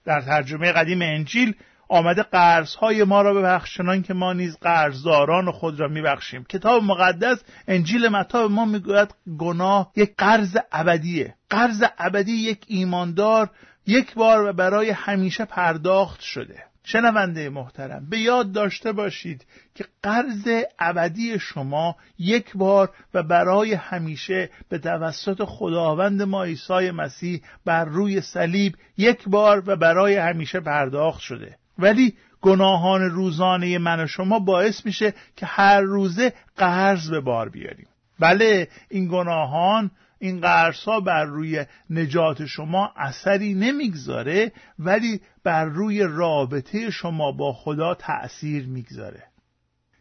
در 0.06 0.22
ترجمه 0.22 0.72
قدیم 0.72 1.02
انجیل 1.02 1.56
آمده 1.92 2.24
قرضهای 2.24 3.04
ما 3.04 3.22
را 3.22 3.34
ببخش 3.34 3.78
چنان 3.78 4.02
که 4.02 4.14
ما 4.14 4.34
نیز 4.34 4.58
قرضداران 4.62 5.52
خود 5.52 5.80
را 5.80 5.88
میبخشیم. 5.88 6.44
کتاب 6.44 6.84
مقدس 6.84 7.44
انجیل 7.68 8.08
متا 8.08 8.48
ما 8.48 8.66
می‌گوید 8.66 9.14
گناه 9.38 9.92
یک 9.96 10.14
قرض 10.18 10.58
ابدیه. 10.72 11.36
قرض 11.50 11.84
ابدی 11.98 12.32
یک 12.32 12.66
ایماندار 12.68 13.50
یک 13.88 14.14
بار 14.14 14.44
و 14.44 14.54
برای 14.54 14.90
همیشه 14.90 15.46
پرداخت 15.46 16.22
شده. 16.22 16.64
شنونده 16.84 17.50
محترم 17.50 18.10
به 18.10 18.20
یاد 18.20 18.52
داشته 18.52 18.92
باشید 18.92 19.46
که 19.76 19.86
قرض 20.04 20.48
ابدی 20.80 21.40
شما 21.40 21.96
یک 22.20 22.52
بار 22.56 22.90
و 23.14 23.24
برای 23.24 23.74
همیشه 23.74 24.50
به 24.70 24.78
توسط 24.78 25.44
خداوند 25.44 26.22
ما 26.22 26.44
عیسی 26.44 26.92
مسیح 26.92 27.42
بر 27.66 27.86
روی 27.86 28.22
صلیب 28.22 28.76
یک 28.98 29.30
بار 29.30 29.64
و 29.66 29.76
برای 29.76 30.16
همیشه 30.16 30.60
پرداخت 30.60 31.20
شده. 31.20 31.61
ولی 31.78 32.14
گناهان 32.42 33.02
روزانه 33.02 33.78
من 33.78 34.04
و 34.04 34.08
شما 34.08 34.40
باعث 34.40 34.86
میشه 34.86 35.14
که 35.36 35.46
هر 35.46 35.82
روزه 35.82 36.34
قرض 36.58 37.10
به 37.10 37.20
بار 37.20 37.50
بیاریم. 37.50 37.88
بله 38.20 38.68
این 38.90 39.08
گناهان 39.08 39.92
این 40.20 40.44
ها 40.86 41.00
بر 41.00 41.26
روی 41.26 41.66
نجات 41.90 42.46
شما 42.46 42.94
اثری 42.96 43.54
نمی‌گذاره 43.54 44.52
ولی 44.80 45.22
بر 45.44 45.66
روی 45.66 46.04
رابطه 46.04 46.90
شما 46.90 47.32
با 47.32 47.54
خدا 47.54 47.94
تأثیر 47.94 48.66
می‌گذاره. 48.66 49.24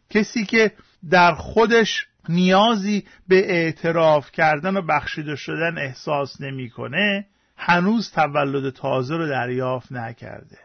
کسی 0.09 0.45
که 0.45 0.71
در 1.09 1.33
خودش 1.33 2.07
نیازی 2.29 3.05
به 3.27 3.51
اعتراف 3.51 4.31
کردن 4.31 4.77
و 4.77 4.81
بخشیده 4.81 5.35
شدن 5.35 5.77
احساس 5.77 6.41
نمی‌کنه 6.41 7.25
هنوز 7.57 8.11
تولد 8.11 8.73
تازه 8.73 9.17
رو 9.17 9.27
دریافت 9.27 9.91
نکرده. 9.91 10.57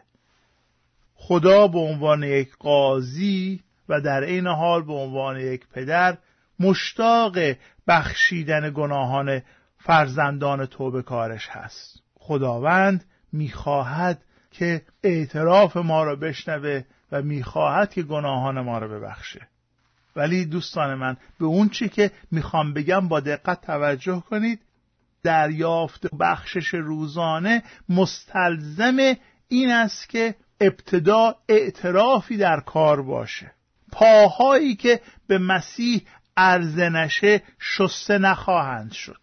خدا 1.19 1.67
به 1.67 1.79
عنوان 1.79 2.23
یک 2.23 2.49
قاضی 2.59 3.63
و 3.89 4.01
در 4.01 4.23
عین 4.23 4.47
حال 4.47 4.83
به 4.83 4.93
عنوان 4.93 5.39
یک 5.39 5.67
پدر 5.67 6.17
مشتاق 6.59 7.37
بخشیدن 7.87 8.71
گناهان 8.75 9.41
فرزندان 9.77 10.65
توبه 10.65 11.01
کارش 11.01 11.47
هست. 11.49 12.01
خداوند 12.15 13.05
می‌خواهد 13.33 14.21
که 14.51 14.81
اعتراف 15.03 15.77
ما 15.77 16.03
را 16.03 16.15
بشنوه 16.15 16.83
و 17.11 17.21
می‌خواهد 17.21 17.93
که 17.93 18.03
گناهان 18.03 18.61
ما 18.61 18.77
را 18.77 18.87
ببخشه. 18.87 19.47
ولی 20.15 20.45
دوستان 20.45 20.95
من 20.95 21.17
به 21.39 21.45
اون 21.45 21.69
چی 21.69 21.89
که 21.89 22.11
می‌خوام 22.31 22.73
بگم 22.73 23.07
با 23.07 23.19
دقت 23.19 23.61
توجه 23.61 24.23
کنید 24.29 24.59
دریافت 25.23 26.15
بخشش 26.15 26.73
روزانه 26.73 27.63
مستلزم 27.89 28.97
این 29.47 29.71
است 29.71 30.09
که 30.09 30.35
ابتدا 30.61 31.35
اعترافی 31.49 32.37
در 32.37 32.59
کار 32.59 33.01
باشه. 33.01 33.51
پاهایی 33.91 34.75
که 34.75 35.01
به 35.27 35.37
مسیح 35.37 36.01
عرضه 36.37 36.89
نشه 36.89 37.43
شسته 37.59 38.17
نخواهند 38.17 38.91
شد. 38.91 39.19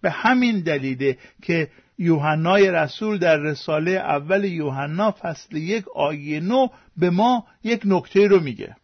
به 0.00 0.10
همین 0.10 0.60
دلیله 0.60 1.18
که 1.42 1.70
یوحنای 1.98 2.70
رسول 2.70 3.18
در 3.18 3.36
رساله 3.36 3.90
اول 3.90 4.44
یوحنا 4.44 5.10
فصل 5.10 5.56
یک 5.56 5.84
آیه 5.88 6.40
نو 6.40 6.68
به 6.96 7.10
ما 7.10 7.46
یک 7.64 7.82
نکته 7.84 8.26
رو 8.26 8.40
میگه. 8.40 8.76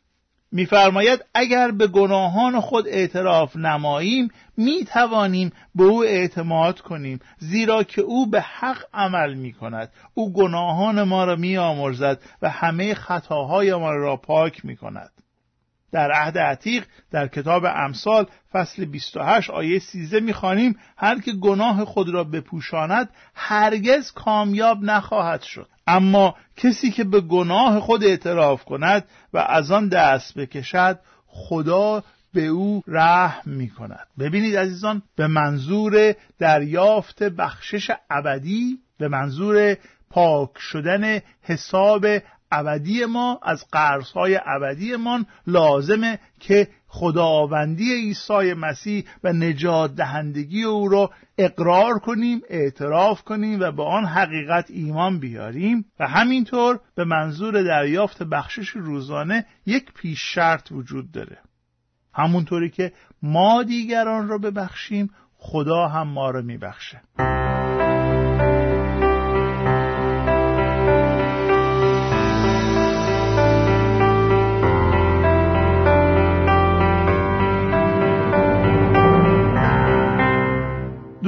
میفرماید 0.54 1.24
اگر 1.34 1.70
به 1.70 1.86
گناهان 1.86 2.60
خود 2.60 2.88
اعتراف 2.88 3.56
نماییم 3.56 4.28
می 4.56 4.84
توانیم 4.84 5.52
به 5.74 5.84
او 5.84 6.04
اعتماد 6.04 6.80
کنیم 6.80 7.20
زیرا 7.38 7.82
که 7.82 8.00
او 8.00 8.30
به 8.30 8.40
حق 8.40 8.84
عمل 8.92 9.34
می 9.34 9.52
کند 9.52 9.92
او 10.14 10.32
گناهان 10.32 11.02
ما 11.02 11.24
را 11.24 11.36
می 11.36 11.56
آمرزد 11.56 12.22
و 12.42 12.48
همه 12.48 12.94
خطاهای 12.94 13.74
ما 13.74 13.90
را 13.90 14.16
پاک 14.16 14.64
می 14.64 14.76
کند 14.76 15.10
در 15.94 16.12
عهد 16.12 16.38
عتیق 16.38 16.84
در 17.10 17.28
کتاب 17.28 17.64
امثال 17.64 18.26
فصل 18.52 18.84
28 18.84 19.50
آیه 19.50 19.78
13 19.78 20.20
می‌خوانیم 20.20 20.78
هر 20.96 21.20
که 21.20 21.32
گناه 21.32 21.84
خود 21.84 22.08
را 22.08 22.24
بپوشاند 22.24 23.08
هرگز 23.34 24.12
کامیاب 24.12 24.78
نخواهد 24.82 25.42
شد. 25.42 25.68
اما 25.86 26.36
کسی 26.56 26.90
که 26.90 27.04
به 27.04 27.20
گناه 27.20 27.80
خود 27.80 28.04
اعتراف 28.04 28.64
کند 28.64 29.04
و 29.32 29.38
از 29.38 29.70
آن 29.70 29.88
دست 29.88 30.38
بکشد 30.38 30.98
خدا 31.26 32.02
به 32.34 32.46
او 32.46 32.82
رحم 32.86 33.50
می 33.50 33.70
کند 33.70 34.06
ببینید 34.18 34.56
عزیزان 34.56 35.02
به 35.16 35.26
منظور 35.26 36.14
دریافت 36.38 37.22
بخشش 37.22 37.90
ابدی 38.10 38.78
به 38.98 39.08
منظور 39.08 39.76
پاک 40.10 40.50
شدن 40.58 41.20
حساب 41.42 42.06
ابدی 42.52 43.04
ما 43.04 43.40
از 43.42 43.64
قرضهای 43.72 44.40
ابدیمان 44.46 45.26
لازمه 45.46 46.18
که 46.40 46.68
خداوندی 46.86 47.94
عیسی 47.94 48.54
مسیح 48.54 49.04
و 49.24 49.32
نجات 49.32 49.94
دهندگی 49.94 50.62
او 50.62 50.88
را 50.88 51.10
اقرار 51.38 51.98
کنیم 51.98 52.40
اعتراف 52.48 53.22
کنیم 53.22 53.60
و 53.60 53.72
به 53.72 53.82
آن 53.82 54.04
حقیقت 54.04 54.70
ایمان 54.70 55.18
بیاریم. 55.18 55.84
و 56.00 56.08
همینطور 56.08 56.80
به 56.94 57.04
منظور 57.04 57.62
دریافت 57.62 58.22
بخشش 58.22 58.68
روزانه 58.68 59.46
یک 59.66 59.92
پیش 59.92 60.20
شرط 60.34 60.72
وجود 60.72 61.12
داره. 61.12 61.38
همونطوری 62.14 62.70
که 62.70 62.92
ما 63.22 63.62
دیگران 63.62 64.28
را 64.28 64.38
ببخشیم 64.38 65.10
خدا 65.36 65.88
هم 65.88 66.08
ما 66.08 66.30
را 66.30 66.42
میبخشه. 66.42 67.02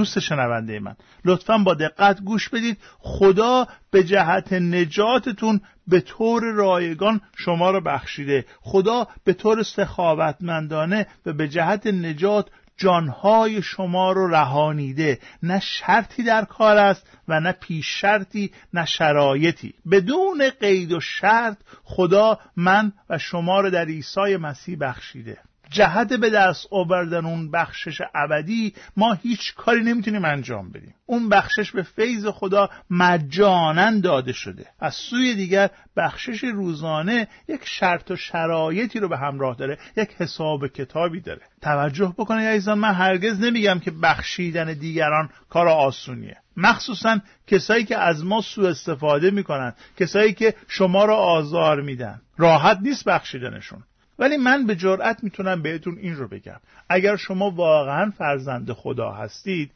دوست 0.07 0.19
شنونده 0.19 0.81
من. 0.81 0.97
لطفا 1.25 1.59
با 1.59 1.75
دقت 1.75 2.21
گوش 2.21 2.49
بدید. 2.49 2.79
خدا 2.99 3.67
به 3.91 4.05
جهت 4.05 4.53
نجاتتون 4.53 5.61
به 5.87 6.01
طور 6.01 6.43
رایگان 6.45 7.21
شما 7.37 7.71
را 7.71 7.81
بخشیده. 7.81 8.45
خدا 8.61 9.07
به 9.25 9.33
طور 9.33 9.63
سخاوتمندانه 9.63 11.07
و 11.27 11.33
به 11.33 11.49
جهت 11.49 11.87
نجات 11.87 12.49
جانهای 12.77 13.63
شما 13.63 14.13
رو 14.13 14.27
رهانیده. 14.27 15.19
نه 15.43 15.61
شرطی 15.61 16.23
در 16.23 16.45
کار 16.45 16.77
است 16.77 17.07
و 17.29 17.41
نه 17.41 17.53
پیش 17.53 17.87
شرطی 18.01 18.51
نه 18.75 18.85
شرایطی. 18.85 19.75
بدون 19.91 20.51
قید 20.61 20.93
و 20.93 21.01
شرط 21.01 21.57
خدا 21.85 22.39
من 22.57 22.93
و 23.11 23.19
شما 23.19 23.61
رو 23.61 23.71
در 23.71 23.85
عیسی 23.85 24.37
مسیح 24.37 24.77
بخشیده. 24.81 25.39
جهت 25.71 26.13
به 26.13 26.31
دست 26.31 26.67
آوردن 26.71 27.27
اون 27.27 27.51
بخشش 27.51 28.01
ابدی 28.15 28.75
ما 28.97 29.13
هیچ 29.13 29.55
کاری 29.55 29.85
نمی‌تونیم 29.85 30.25
انجام 30.25 30.71
بدیم. 30.71 30.95
اون 31.07 31.29
بخشش 31.29 31.71
به 31.73 31.83
فیض 31.83 32.27
خدا 32.27 32.71
مجانا 32.91 34.01
داده 34.01 34.33
شده. 34.33 34.67
از 34.81 34.95
سوی 34.95 35.35
دیگر 35.35 35.71
بخشش 35.97 36.45
روزانه 36.45 37.29
یک 37.49 37.61
شرط 37.65 38.11
و 38.11 38.17
شرایطی 38.17 39.01
رو 39.01 39.09
به 39.09 39.19
همراه 39.19 39.57
داره 39.57 39.79
یک 39.97 40.11
حساب 40.19 40.67
کتابی 40.67 41.21
داره. 41.21 41.43
توجه 41.63 42.15
بکنید 42.19 42.47
عزیزان 42.47 42.79
من 42.79 42.95
هرگز 42.95 43.41
نمیگم 43.41 43.79
که 43.79 43.91
بخشیدن 43.91 44.73
دیگران 44.73 45.31
کار 45.49 45.69
آسونیه. 45.69 46.37
مخصوصا 46.57 47.19
کسایی 47.47 47.85
که 47.85 47.99
از 47.99 48.25
ما 48.25 48.41
سوء 48.41 48.71
استفاده 48.71 49.31
می‌کنن 49.31 49.75
کسایی 49.97 50.33
که 50.33 50.55
شما 50.69 51.05
را 51.05 51.17
آزار 51.17 51.81
میدن. 51.81 52.21
راحت 52.39 52.79
نیست 52.83 53.05
بخشیدنشون. 53.05 53.83
ولی 54.19 54.37
من 54.37 54.67
به 54.67 54.77
جرأت 54.77 55.25
می‌تونم 55.25 55.63
بهتون 55.63 55.99
این 55.99 56.17
رو 56.17 56.29
بگم. 56.29 56.61
اگر 56.89 57.17
شما 57.17 57.51
واقعا 57.51 58.11
فرزند 58.11 58.73
خدا 58.73 59.13
هستید 59.13 59.71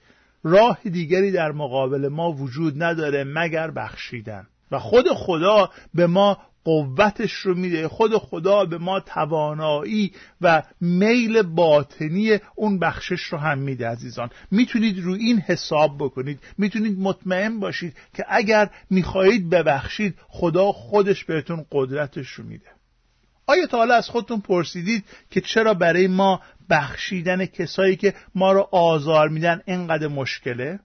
راه 0.44 0.79
دیگری 0.85 1.33
در 1.33 1.53
مقابل 1.53 2.09
ما 2.09 2.33
وجود 2.33 2.83
نداره 2.83 3.24
مگر 3.24 3.70
بخشیدن. 3.70 4.46
و 4.70 4.79
خود 4.79 5.09
خدا 5.09 5.70
به 5.94 6.07
ما 6.07 6.38
قوتش 6.64 7.33
رو 7.33 7.55
میده. 7.55 7.88
خود 7.88 8.16
خدا 8.18 8.64
به 8.64 8.79
ما 8.79 9.00
توانایی 9.00 10.12
و 10.40 10.62
میل 10.81 11.42
باطنی 11.42 12.38
اون 12.55 12.79
بخشش 12.79 13.20
رو 13.20 13.38
هم 13.38 13.59
میده 13.59 13.88
عزیزان. 13.88 14.31
می‌تونید 14.50 14.98
رو 14.98 15.12
این 15.12 15.38
حساب 15.38 15.96
بکنید. 15.98 16.40
می‌تونید 16.59 16.98
مطمئن 16.98 17.61
باشید 17.61 17.96
که 18.14 18.24
اگر 18.29 18.70
می‌خواهید 18.90 19.50
ببخشید 19.50 20.14
خدا 20.29 20.72
خودش 20.72 21.24
بهتون 21.24 21.64
قدرتش 21.72 22.29
رو 22.29 22.44
میده. 22.44 22.79
آیا 23.50 23.66
تا 23.66 23.78
حالا 23.78 23.94
از 23.94 24.08
خودتون 24.08 24.40
پرسیدید 24.40 25.04
که 25.30 25.40
چرا 25.40 25.74
برای 25.74 26.06
ما 26.06 26.40
بخشیدن 26.70 27.46
کسایی 27.46 27.96
که 27.96 28.14
ما 28.34 28.52
رو 28.52 28.68
آزار 28.72 29.28
میدن 29.28 29.60
اینقدر 29.66 30.08
مشکله؟ 30.08 30.80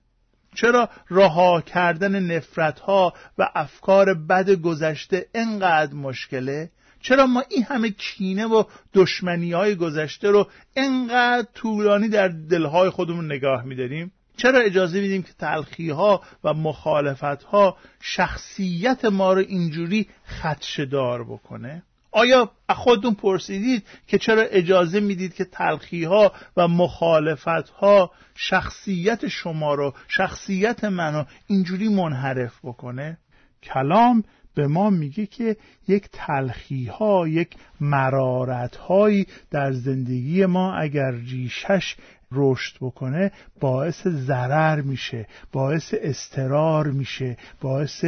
چرا 0.55 0.89
رها 1.09 1.61
کردن 1.61 2.19
نفرت 2.19 2.79
ها 2.79 3.13
و 3.37 3.49
افکار 3.55 4.13
بد 4.13 4.49
گذشته 4.49 5.25
اینقدر 5.35 5.93
مشکله؟ 5.93 6.69
چرا 7.01 7.25
ما 7.25 7.43
این 7.49 7.63
همه 7.63 7.89
کینه 7.89 8.45
و 8.45 8.63
دشمنی 8.93 9.51
های 9.51 9.75
گذشته 9.75 10.29
رو 10.29 10.49
اینقدر 10.75 11.47
طولانی 11.53 12.09
در 12.09 12.27
دلهای 12.27 12.89
خودمون 12.89 13.25
نگاه 13.25 13.63
میداریم؟ 13.63 14.11
چرا 14.37 14.59
اجازه 14.59 15.01
میدیم 15.01 15.23
که 15.23 15.33
تلخی 15.39 15.89
ها 15.89 16.23
و 16.43 16.53
مخالفت 16.53 17.43
ها 17.43 17.77
شخصیت 18.01 19.05
ما 19.05 19.33
رو 19.33 19.39
اینجوری 19.39 20.07
خدشدار 20.41 21.23
بکنه؟ 21.23 21.83
آیا 22.15 22.51
خودتون 22.69 23.13
پرسیدید 23.13 23.83
که 24.07 24.17
چرا 24.17 24.41
اجازه 24.41 24.99
می‌دید 24.99 25.33
که 25.33 25.45
تلخی 25.45 26.03
ها 26.03 26.31
و 26.57 26.67
مخالفت 26.67 27.69
ها 27.69 28.11
شخصیت 28.35 29.27
شما 29.27 29.73
رو 29.73 29.93
شخصیت 30.07 30.83
منو 30.83 31.23
اینجوری 31.47 31.87
منحرف 31.87 32.59
بکنه؟ 32.63 33.17
کلام 33.63 34.23
به 34.55 34.67
ما 34.67 34.89
میگه 34.89 35.25
که 35.25 35.57
یک 35.87 36.09
تلخی 36.11 36.85
ها 36.85 37.27
یک 37.27 37.49
مرارت 37.81 38.75
هایی 38.75 39.27
در 39.51 39.71
زندگی 39.71 40.45
ما 40.45 40.73
اگر 40.73 41.11
ریشش 41.11 41.95
رشد 42.31 42.77
بکنه 42.81 43.31
باعث 43.59 44.07
ضرر 44.07 44.81
میشه 44.81 45.27
باعث 45.51 45.93
استرار 46.01 46.87
میشه 46.87 47.37
باعث 47.61 48.05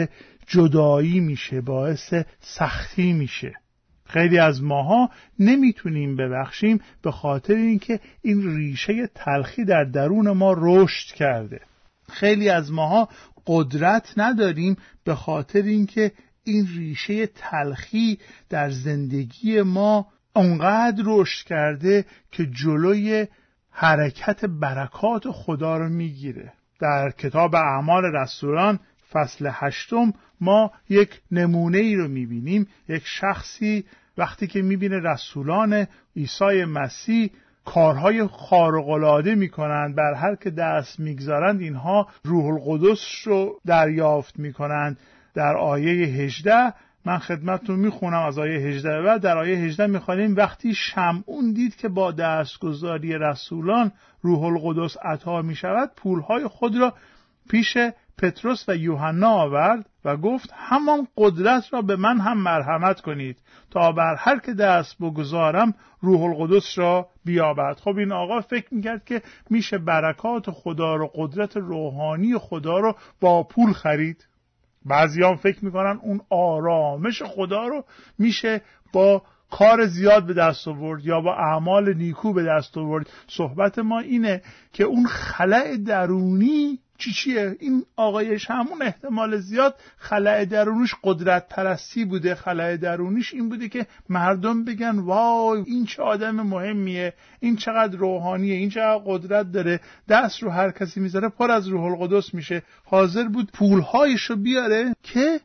جدایی 0.48 1.20
میشه 1.20 1.62
باعث 1.62 2.14
سختی 2.40 3.14
میشه. 3.14 3.54
خیلی 4.08 4.40
از 4.40 4.64
ماها 4.64 5.10
نمی‌تونیم 5.40 6.16
ببخشیم 6.16 6.82
به 7.02 7.12
خاطر 7.12 7.54
اینکه 7.54 8.00
این 8.22 8.56
ریشه 8.56 9.08
تلخی 9.16 9.66
در 9.66 9.84
درون 9.84 10.32
ما 10.32 10.56
رشد 10.58 11.16
کرده. 11.16 11.62
خیلی 12.10 12.50
از 12.50 12.72
ماها 12.72 13.10
قدرت 13.48 14.14
نداریم 14.18 14.78
به 15.04 15.16
خاطر 15.16 15.62
اینکه 15.62 16.12
این 16.44 16.68
ریشه 16.78 17.28
تلخی 17.28 18.20
در 18.50 18.70
زندگی 18.70 19.62
ما 19.62 20.08
انقدر 20.36 21.04
رشد 21.06 21.48
کرده 21.48 22.06
که 22.32 22.46
جلوی 22.46 23.28
حرکت 23.72 24.46
برکات 24.46 25.32
خدا 25.32 25.78
رو 25.78 25.90
می‌گیره. 25.90 26.54
در 26.80 27.10
کتاب 27.10 27.56
اعمال 27.56 28.04
رسولان 28.04 28.80
فصل 29.12 29.50
هشتم 29.54 30.14
ما 30.42 30.72
یک 30.90 31.22
نمونه 31.32 31.78
ای 31.78 31.96
رو 31.96 32.08
می‌بینیم 32.08 32.68
یک 32.90 33.04
شخصی 33.06 33.86
وقتی 34.18 34.48
که 34.48 34.62
می‌بینه 34.62 35.00
رسولان 35.00 35.88
عیسی 36.16 36.66
مسیح 36.66 37.30
کارهای 37.66 38.28
خارق‌العاده 38.28 39.36
می‌کنند 39.36 39.96
بر 39.96 40.14
هر 40.14 40.36
که 40.36 40.50
دست 40.50 41.00
می‌گذارند 41.00 41.62
اینها 41.62 42.08
روح 42.24 42.46
القدس 42.46 43.22
رو 43.26 43.60
دریافت 43.66 44.40
می‌کنند. 44.40 45.00
در 45.34 45.58
آیه 45.58 46.08
18 46.08 46.74
من 47.06 47.18
خدمتتون 47.18 47.80
می‌خونم 47.80 48.24
از 48.24 48.40
آیه 48.40 48.60
18 48.60 48.90
و 48.90 49.20
در 49.20 49.38
آیه 49.38 49.58
18 49.58 49.88
می‌خوانیم 49.88 50.36
وقتی 50.36 50.74
شمعون 50.76 51.54
دید 51.54 51.76
که 51.76 51.88
با 51.88 52.12
دستگذاری 52.12 53.14
رسولان 53.14 53.92
روح 54.22 54.44
القدس 54.44 54.98
عطا 55.04 55.42
می‌شود 55.42 55.92
پولهای 55.96 56.48
خود 56.48 56.78
را 56.78 56.94
پیش 57.50 57.78
پتروس 58.18 58.70
و 58.70 58.76
یوحنا 58.76 59.30
آورد 59.30 59.90
و 60.06 60.18
گفت 60.18 60.50
همان 60.54 61.08
قدرت 61.18 61.74
را 61.74 61.82
به 61.82 61.96
من 61.96 62.20
هم 62.20 62.38
مرحمت 62.38 63.02
کنید 63.02 63.38
تا 63.72 63.92
بر 63.92 64.16
هر 64.20 64.40
که 64.40 64.54
دست 64.54 64.98
بگذارم 65.02 65.74
روح 66.02 66.22
القدس 66.22 66.78
را 66.78 67.10
بیابد. 67.26 67.78
خب 67.78 67.98
این 67.98 68.12
آقا 68.12 68.42
فکر 68.42 68.74
می‌کرد 68.74 69.06
که 69.06 69.22
میشه 69.50 69.78
برکات 69.78 70.52
خدا 70.52 70.96
رو 70.96 71.12
قدرت 71.16 71.58
روحانی 71.58 72.38
خدا 72.38 72.80
رو 72.80 72.96
با 73.22 73.44
پول 73.44 73.74
خرید. 73.74 74.28
بعضی 74.86 75.22
فکر 75.42 75.66
می‌کنن 75.66 76.00
اون 76.04 76.22
آرامش 76.30 77.24
خدا 77.24 77.68
رو 77.68 77.84
میشه 78.20 78.62
با 78.94 79.22
کار 79.52 79.86
زیاد 79.86 80.26
به 80.26 80.34
دست 80.34 80.68
آورد 80.68 81.06
یا 81.06 81.22
با 81.22 81.36
اعمال 81.36 81.94
نیکو 81.94 82.34
به 82.34 82.44
دست 82.44 82.78
آورد. 82.78 83.10
صحبت 83.28 83.80
ما 83.80 84.00
اینه 84.00 84.42
که 84.74 84.84
اون 84.84 85.06
خلع 85.06 85.78
درونی 85.86 86.80
چی 86.98 87.12
چیه؟ 87.12 87.56
این 87.60 87.86
آقایش 87.96 88.50
همون 88.50 88.82
احتمال 88.82 89.38
زیاد 89.38 89.76
خلع 89.98 90.46
درونش 90.46 90.96
قدرت 91.04 91.48
پرستی 91.50 92.06
بوده. 92.06 92.36
خلع 92.36 92.78
درونیش 92.78 93.34
این 93.34 93.50
بوده 93.50 93.70
که 93.70 93.88
مردم 94.10 94.66
بگن 94.66 95.00
وای 95.00 95.64
این 95.66 95.86
چه 95.86 96.04
آدم 96.04 96.36
مهمیه 96.36 97.14
این 97.40 97.56
چقدر 97.56 97.98
روحانیه 97.98 98.56
این 98.56 98.70
چقدر 98.70 99.04
قدرت 99.06 99.52
داره 99.52 99.80
دست 100.10 100.44
رو 100.44 100.50
هر 100.50 100.72
کسی 100.72 101.00
می‌ذاره 101.00 101.30
پر 101.30 101.52
از 101.52 101.68
روح 101.68 101.84
القدس 101.84 102.34
میشه 102.34 102.64
حاضر 102.86 103.28
بود 103.28 103.52
پولهایش 103.52 104.22
رو 104.22 104.36
بیاره 104.36 104.96
که 105.04 105.40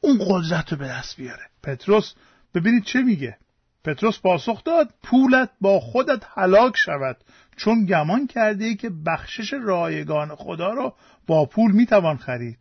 اون 0.00 0.18
قدرت 0.28 0.72
رو 0.72 0.78
به 0.78 0.88
دست 0.88 1.16
بیاره. 1.16 1.42
پتروس 1.62 2.14
ببینید 2.54 2.84
چه 2.84 3.02
میگه؟ 3.02 3.36
پتروس 3.84 4.18
پاسخ 4.20 4.64
داد 4.64 4.94
پولت 5.02 5.50
با 5.60 5.80
خودت 5.80 6.22
هلاک 6.34 6.76
شود. 6.76 7.16
چون 7.56 7.86
گمان 7.86 8.26
کرده 8.26 8.64
ای 8.64 8.74
که 8.74 8.90
بخشش 9.06 9.52
رایگان 9.52 10.34
خدا 10.34 10.72
را 10.72 10.94
با 11.26 11.46
پول 11.46 11.72
می‌توان 11.72 12.16
خرید. 12.16 12.58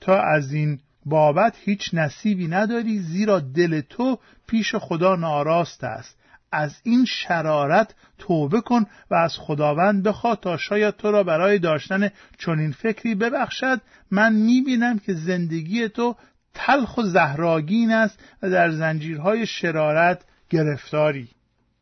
تا 0.00 0.20
از 0.20 0.52
این 0.52 0.80
بابت 1.06 1.56
هیچ 1.64 1.90
نصیبی 1.92 2.48
نداری 2.48 2.98
زیرا 2.98 3.40
دل 3.40 3.80
تو 3.80 4.18
پیش 4.46 4.74
خدا 4.74 5.16
ناراست 5.16 5.84
است. 5.84 6.18
از 6.52 6.80
این 6.82 7.04
شرارت 7.04 7.94
توبه 8.18 8.60
کن 8.60 8.86
و 9.10 9.14
از 9.14 9.36
خداوند 9.38 10.02
بخوا 10.02 10.36
تا 10.36 10.56
شاید 10.56 10.96
تو 10.96 11.10
را 11.10 11.22
برای 11.22 11.58
داشتن 11.58 12.10
چنین 12.38 12.72
فکری 12.72 13.14
ببخشد. 13.14 13.80
من 14.10 14.32
می‌بینم 14.32 14.98
که 14.98 15.14
زندگی 15.14 15.88
تو 15.88 16.16
تلخ 16.54 16.98
و 16.98 17.02
زهراگین 17.02 17.92
است 17.92 18.18
و 18.42 18.50
در 18.50 18.70
زنجیرهای 18.70 19.46
شرارت 19.46 20.24
گرفتاری. 20.50 21.28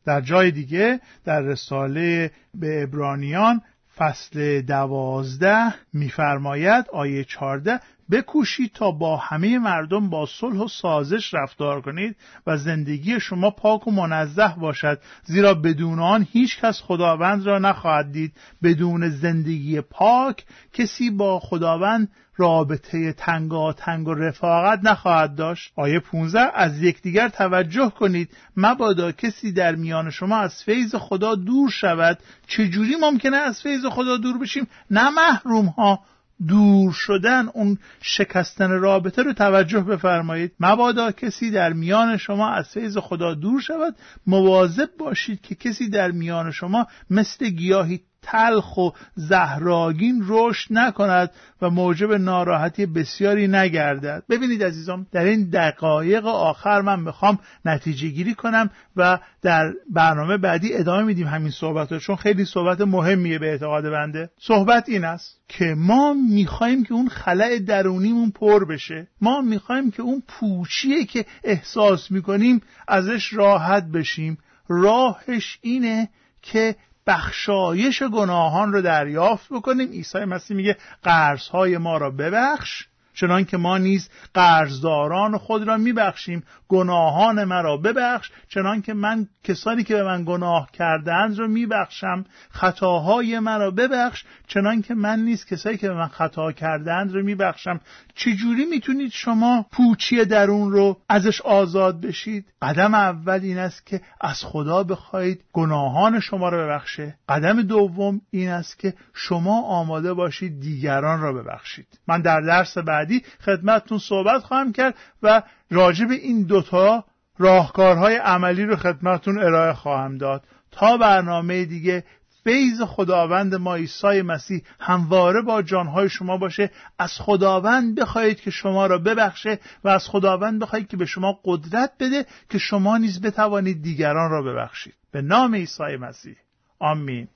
در 0.05 0.21
جای 0.21 0.51
دیگه 0.51 1.01
در 1.25 1.41
رساله 1.41 2.31
به 2.55 2.83
ابرانیان 2.83 3.63
فصل 3.97 4.61
دوازده 4.61 5.75
میفرماید 5.93 6.85
آیه 6.93 7.25
چارده 7.25 7.81
بکوشید 8.11 8.73
تا 8.73 8.91
با 8.91 9.17
همه 9.17 9.59
مردم 9.59 10.11
با 10.11 10.27
صلح 10.27 10.59
و 10.59 10.69
سازش 10.69 11.35
رفتار 11.35 11.81
کنید 11.81 12.17
و 12.47 12.57
زندگی 12.57 13.21
شما 13.21 13.51
پاک 13.51 13.87
و 13.87 13.91
منزه 13.91 14.55
باشد 14.61 15.01
زیرا 15.25 15.55
بدون 15.55 15.99
آن 15.99 16.27
هیچ 16.33 16.61
کس 16.61 16.83
خداوند 16.83 17.47
را 17.47 17.59
نخواهد 17.59 18.13
دید. 18.13 18.33
بدون 18.63 19.09
زندگی 19.09 19.81
پاک 19.81 20.45
کسی 20.73 21.11
با 21.11 21.41
خداوند 21.41 22.09
رابطه 22.37 23.13
تنگاتنگ 23.13 24.09
و 24.09 24.15
رفاقت 24.15 24.81
نخواهد 24.83 25.35
داشت. 25.35 25.73
آیه 25.77 26.01
15 26.01 26.41
از 26.55 26.83
یکدیگر 26.83 27.29
توجه 27.29 27.91
کنید. 27.91 28.31
مبادا 28.57 29.13
کسی 29.13 29.53
در 29.53 29.75
میان 29.75 30.11
شما 30.11 30.37
از 30.37 30.63
فیض 30.65 30.95
خدا 30.95 31.35
دور 31.35 31.71
شود. 31.71 32.19
چجوری 32.47 32.97
ممکنه 33.01 33.37
از 33.37 33.63
فیض 33.63 33.87
خدا 33.87 34.17
دور 34.17 34.39
بشیم؟ 34.39 34.67
نه 34.91 35.11
محروم 35.11 35.67
ها 35.67 36.01
دور 36.49 36.93
شدن 36.93 37.49
اون 37.55 37.79
شکستن 38.01 38.71
رابطه 38.71 39.23
رو 39.23 39.33
توجه 39.33 39.81
بفرمایید. 39.81 40.53
مبادا 40.61 41.13
کسی 41.13 41.51
در 41.51 41.73
میان 41.73 42.17
شما 42.17 42.51
از 42.51 42.69
فیض 42.69 42.99
خدا 42.99 43.35
دور 43.35 43.61
شود 43.61 43.97
مواظب 44.27 44.89
باشید 44.99 45.41
که 45.41 45.55
کسی 45.55 45.89
در 45.89 46.11
میان 46.11 46.51
شما 46.51 46.87
مثل 47.11 47.49
گیاهی 47.49 48.01
تلخ 48.27 48.77
و 48.77 48.91
زهراگین 49.15 50.25
رشد 50.29 50.69
نکند 50.71 51.31
و 51.63 51.71
موجب 51.71 52.13
ناراحتی 52.13 52.87
بسیاری 52.87 53.49
نگردد. 53.49 54.23
ببینید 54.31 54.65
عزیزان 54.65 55.07
در 55.13 55.25
این 55.25 55.51
دقایق 55.51 56.27
آخر 56.27 56.81
من 56.81 57.01
می‌خوام 57.01 57.39
نتیجه 57.65 58.09
گیری 58.09 58.35
کنم 58.35 58.71
و 58.97 59.19
در 59.43 59.73
برنامه 59.91 60.37
بعدی 60.37 60.75
ادامه 60.75 61.03
میدیم 61.03 61.27
همین 61.27 61.51
صحبت 61.51 61.99
چون 61.99 62.17
خیلی 62.17 62.45
صحبت 62.45 62.81
مهمیه 62.81 63.39
به 63.39 63.51
اعتقاد 63.51 63.91
بنده. 63.91 64.31
صحبت 64.39 64.89
این 64.89 65.05
است 65.05 65.41
که 65.49 65.75
ما 65.79 66.15
می‌خوایم 66.15 66.85
که 66.85 66.95
اون 66.95 67.09
خلع 67.09 67.59
درونیمون 67.59 68.31
پر 68.31 68.65
بشه. 68.65 69.09
ما 69.21 69.41
می‌خوایم 69.41 69.91
که 69.91 70.03
اون 70.03 70.23
پوچیه 70.29 71.05
که 71.05 71.25
احساس 71.45 72.11
می‌کنیم 72.11 72.61
ازش 72.89 73.33
راحت 73.33 73.85
بشیم. 73.85 74.39
راهش 74.69 75.59
اینه 75.63 76.09
که 76.43 76.77
بخشایش 77.07 78.03
گناهان 78.03 78.73
رو 78.73 78.83
دریافت 78.83 79.53
بکنیم. 79.53 79.91
عیسی 79.91 80.19
مسیح 80.19 80.57
میگه 80.57 80.77
قرضهای 81.03 81.79
ما 81.79 81.97
را 81.97 82.11
ببخش. 82.11 82.87
چنان 83.17 83.45
که 83.45 83.57
ما 83.57 83.79
نیز 83.79 84.09
قرضداران 84.35 85.39
خود 85.39 85.63
را 85.63 85.77
میبخشیم. 85.77 86.43
گناهان 86.69 87.45
مرا 87.45 87.77
ببخش. 87.77 88.31
چنان 88.49 88.83
که 88.83 88.95
من 88.95 89.29
کسانی 89.45 89.85
که 89.85 89.95
به 89.95 90.03
من 90.03 90.25
گناه 90.25 90.69
کردند 90.73 91.39
را 91.39 91.47
میبخشم. 91.47 92.25
خطاهای 92.51 93.39
مرا 93.39 93.71
ببخش. 93.71 94.25
چنان 94.47 94.83
که 94.83 94.95
من 94.95 95.19
نیز 95.19 95.45
کسانی 95.45 95.77
که 95.77 95.89
به 95.89 95.95
من 95.95 96.09
خطا 96.09 96.53
کردند 96.53 97.15
را 97.15 97.23
میبخشم. 97.23 97.81
چجوری 98.15 98.65
می‌تونید 98.65 99.13
شما 99.13 99.67
پوچی 99.73 100.25
درون 100.25 100.73
رو 100.73 100.97
ازش 101.09 101.41
آزاد 101.41 102.01
بشید؟ 102.01 102.47
قدم 102.63 102.95
اول 102.95 103.41
این 103.43 103.59
است 103.59 103.87
که 103.87 104.01
از 104.21 104.45
خدا 104.45 104.83
بخواهید 104.83 105.45
گناهان 105.53 106.21
شما 106.21 106.49
را 106.49 106.67
ببخشه. 106.67 107.15
قدم 107.29 107.63
دوم 107.63 108.21
این 108.31 108.49
است 108.49 108.79
که 108.79 108.95
شما 109.15 109.63
آماده 109.63 110.13
باشید 110.13 110.61
دیگران 110.61 111.21
را 111.21 111.33
ببخشید. 111.33 111.87
من 112.09 112.23
در 112.23 112.41
درس 112.41 112.79
بعدی 113.07 113.23
خدمتتون 113.45 113.99
صحبت 113.99 114.43
خواهم 114.43 114.73
کرد 114.73 114.95
و 115.23 115.43
راجع 115.71 116.05
به 116.05 116.15
این 116.15 116.43
دوتا 116.43 117.05
راهکارهای 117.39 118.17
عملی 118.17 118.65
رو 118.65 118.77
خدمتتون 118.77 119.39
ارائه 119.39 119.73
خواهم 119.73 120.19
داد. 120.19 120.45
تا 120.71 120.97
برنامه 120.97 121.65
دیگه 121.65 122.05
فیض 122.45 122.83
خداوند 122.83 123.55
ما 123.55 123.75
عیسی 123.75 124.23
مسیح 124.23 124.63
همواره 124.81 125.43
با 125.43 125.63
جانهای 125.63 126.09
شما 126.09 126.37
باشه. 126.37 126.71
از 126.99 127.13
خداوند 127.19 128.01
بخواهید 128.01 128.41
که 128.41 128.51
شما 128.51 128.87
را 128.87 128.99
ببخشه 128.99 129.59
و 129.85 129.89
از 129.89 130.09
خداوند 130.09 130.63
بخواهید 130.63 130.89
که 130.89 130.97
به 130.97 131.07
شما 131.07 131.41
قدرت 131.45 131.93
بده 132.01 132.27
که 132.51 132.59
شما 132.59 132.99
نیز 132.99 133.21
بتوانید 133.21 133.83
دیگران 133.83 134.31
را 134.31 134.43
ببخشید. 134.43 134.95
به 135.13 135.23
نام 135.23 135.55
عیسی 135.55 135.97
مسیح. 136.01 136.37
آمین. 136.79 137.29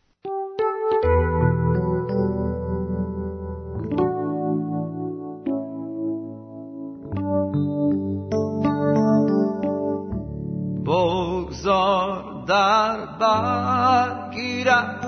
در 12.50 13.06
بر 13.20 14.30
گیرد 14.34 15.06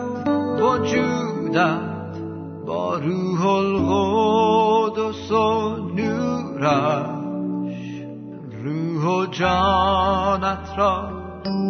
وجودت 0.61 2.19
با 2.67 2.95
روح 2.95 3.47
القدس 3.47 5.33
و 5.33 5.77
نورش. 5.97 7.23
روح 8.65 9.05
و 9.05 9.27
جانت 9.27 10.75
را 10.77 11.09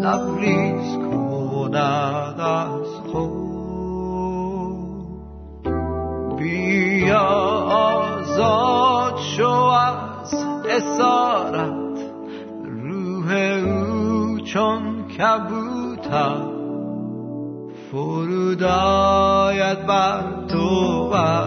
لبریز 0.02 0.96
کند 0.96 2.40
از 2.40 2.87
خود 3.12 3.42
بیا 6.38 7.28
آزاد 7.70 9.18
شو 9.18 9.50
از 9.50 10.35
اسارت 10.68 12.00
روح 12.64 13.32
او 13.32 14.40
چون 14.40 15.02
کبوتر 15.08 15.62
فرود 17.90 18.62
آید 18.62 19.87
بر 19.87 20.22
تو 20.48 21.11
و 21.12 21.46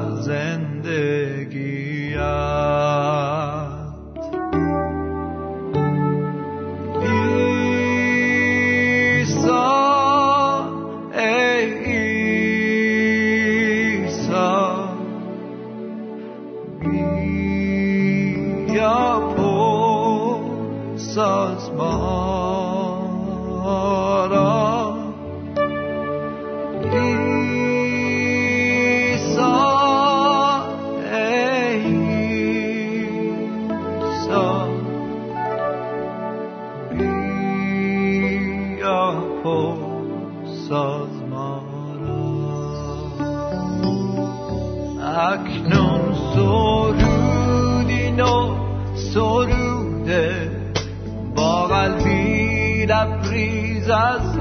لبریز 53.35 53.89
از 53.89 54.39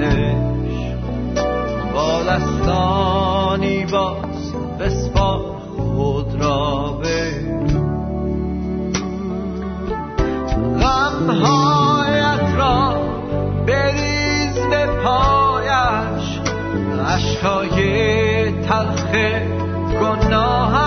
با 1.95 2.23
دستانی 2.23 3.87
باز 3.87 4.55
بسپار 4.81 5.41
خود 5.77 6.35
را 6.43 7.01
بگو 7.03 7.85
غمهایت 10.81 12.55
را 12.57 12.95
بریز 13.67 14.59
به 14.71 14.87
پایش. 15.05 16.41
عشقای 17.09 18.53
تلخ 18.63 19.13
گناهت 20.01 20.84